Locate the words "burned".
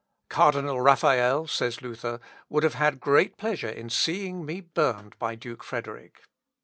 4.59-5.15